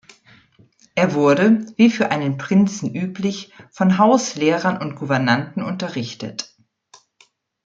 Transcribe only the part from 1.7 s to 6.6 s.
wie für einen Prinzen üblich, von Hauslehrern und Gouvernanten unterrichtet.